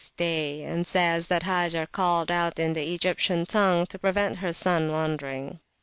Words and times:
stay! 0.03 0.63
and 0.63 0.87
says 0.87 1.27
that 1.27 1.43
Hagar 1.43 1.85
called 1.85 2.31
out 2.31 2.57
in 2.57 2.73
the 2.73 2.91
Egyptian 2.91 3.45
language, 3.53 3.89
to 3.89 3.99
prevent 3.99 4.37
her 4.37 4.51
son 4.51 4.89
wandering. 4.91 5.59